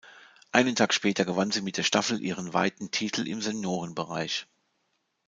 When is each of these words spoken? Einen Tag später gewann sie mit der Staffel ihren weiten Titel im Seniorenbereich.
Einen 0.51 0.75
Tag 0.75 0.95
später 0.95 1.25
gewann 1.25 1.51
sie 1.51 1.61
mit 1.61 1.77
der 1.77 1.83
Staffel 1.83 2.19
ihren 2.23 2.55
weiten 2.55 2.89
Titel 2.89 3.27
im 3.27 3.39
Seniorenbereich. 3.39 4.47